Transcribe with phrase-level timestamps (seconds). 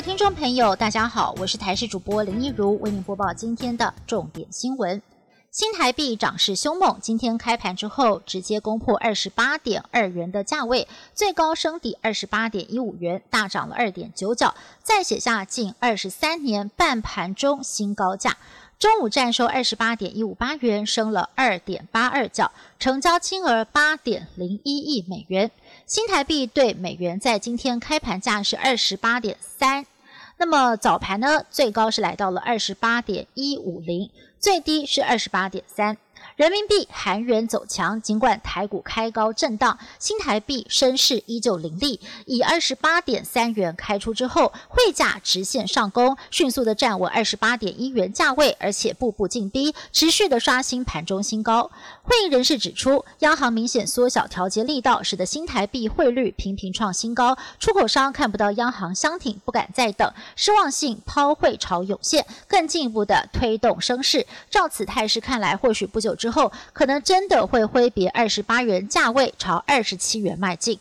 [0.00, 5.02] 听众朋友，大家好，我是台视主播林一如，为您播报今天的重点新闻。
[5.50, 14.54] 新台币涨势凶猛，今天开盘之后直接攻破二十八点二元的价位，最高升抵二十八点一五元，大涨了二点九角，
[14.84, 18.36] 再写下近二十三年半盘中新高价。
[18.78, 25.50] 中午站收二十八点一五八元，升了二点八二角，成交金额八点零一亿美元。
[25.84, 29.84] 新台币对美元在今天开盘价是二十八点三，
[30.36, 34.08] 那么早盘呢，最高是来到了二十八点一五零，
[34.40, 35.96] 最低是二十八点三。
[36.34, 42.00] 人民币、韩元走强，尽管台股开高震荡，新台币升势依旧凌厉。
[42.26, 51.72] 以二十八点三元开出之后，汇价直线上攻，迅速的站稳二十八点一元价位，而且步步进逼，持续的刷新盘中新高。
[52.04, 64.24] 会议人士指出，央行明显缩小调节力道，使得新台币汇率频频创新高，出口商看不到央行相挺，不敢再等，失望性抛汇潮涌现，更进一步的推动升势。
[64.50, 70.78] 照此态势看来，或许不久之后，可能真的会挥别二十八元价位，朝二十七元迈进。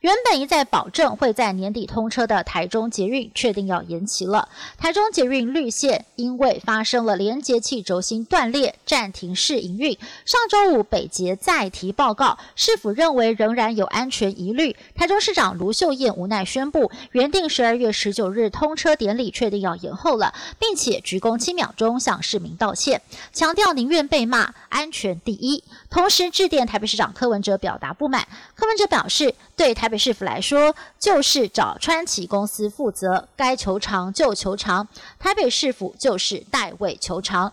[0.00, 4.48] 原本一再保证会在年底通车的台中捷运，确定要延期了。
[4.78, 9.98] 台中捷运绿线因为发生了连接器轴心断裂，暂停试营运。
[10.24, 14.74] 上周五北捷再提报告，市府认为仍然有安全疑虑？
[14.94, 23.02] 台中市长卢秀燕无奈宣布，原定十二月十九日通车典礼确定要延后了，并且鞠躬七秒钟向市民道歉，
[23.34, 25.62] 强调宁愿被骂，安全第一。
[25.90, 34.88] 同时致电台北市长柯文哲表达不满，柯文哲表示，对台北市府来说，就是找川崎公司负责，该求偿就求偿，
[35.18, 37.52] 台北市府就是代位求偿。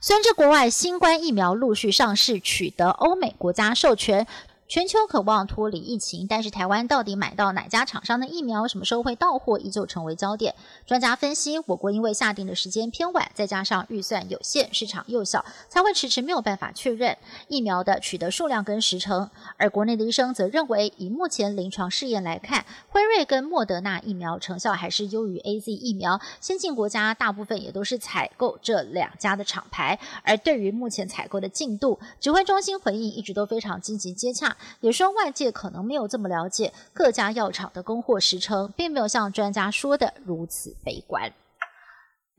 [0.00, 4.26] 随着国外新冠疫苗陆续上市，取得欧美国家授权。
[4.68, 10.54] 全球渴望脱离疫情，但是台湾到底买到哪家厂商的疫苗，什么时候会到货，依旧成为焦点。
[10.84, 17.16] 专家分析，我国因为下定的时间偏晚，再加上预算有限，市场又小，才会迟迟没有办法确认
[17.48, 19.30] 疫苗的取得数量跟时程。
[19.56, 26.20] 而国内的医生则认为，以目前临床试验来看，辉瑞跟莫德纳疫苗成效还是优于 A Z 疫苗。
[26.42, 29.98] 先进国家大部分也都是采购这两家的厂牌。
[30.22, 34.57] 而对于目前采购的进度，指挥中心回应一直都非常积极接洽。
[34.80, 41.32] 也说外界可能没有这么了解各家药厂的供货时程，并没有像专家说的如此悲观。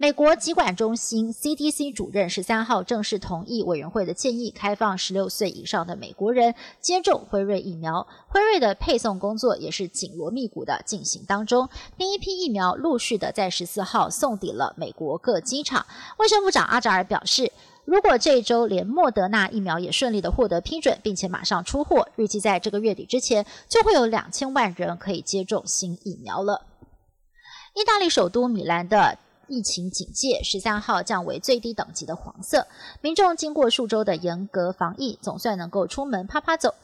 [0.02, 8.08] 美国疾管中心 CDC 主任十三号正式同意委员会的建议，开放十六岁以上的美国人接种辉瑞疫苗。
[8.30, 15.86] 辉瑞的配送工作也是紧锣密鼓的进行当中，第一批疫苗陆续的在十四号送抵了美国各机场。
[16.18, 17.52] 卫生部长阿扎尔表示。
[17.90, 26.68] 如果这一周连莫德纳疫苗也顺利的获得批准，并且马上出货，预计在这个月底之前，就会有两千万人可以接种新疫苗了。
[27.74, 29.18] 意大利首都米兰的
[29.48, 32.68] 疫情警戒十三号降为最低等级的黄色，
[33.02, 36.76] 民众经过数周的严格防疫，总算能够出门啪啪走。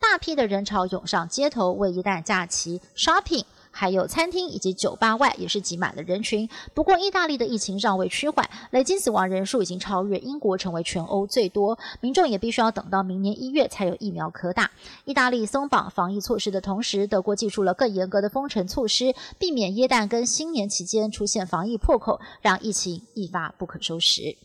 [0.00, 3.44] 大批的人潮涌上街头，为一旦假期 shopping。
[3.74, 6.48] 还有餐厅以及酒吧外也是挤满了人群。
[6.72, 11.76] 不过，意大利的疫情尚未趋缓，累计死亡人数已经超越英国，成为全欧最多。
[12.00, 14.70] 民众也必须要等到明年一月才有疫苗可打。
[15.04, 24.36] 意大利松绑防疫措施的同时，德国祭出了更严格的封城措施，避免耶诞跟新年期间出现防疫破口，让疫情一发不可收拾。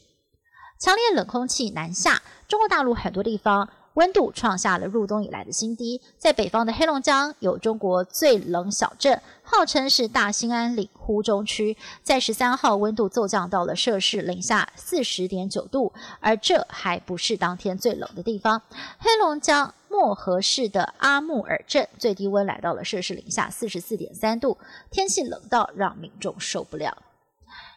[0.80, 3.70] 强烈冷空气南下，中国大陆很多地方。
[3.96, 18.62] 温度创下了入冬以来的新低，在北方的黑龙江有中国最冷小镇，号称是大兴安岭呼中区，在十三号温度骤降到了摄氏零下四十点九度，而这还不是当天最冷的地方。
[19.00, 24.58] 黑龙江漠河市的阿木尔镇最低温来到了摄氏零下四十四点三度，
[24.90, 26.96] 天气冷到让民众受不了。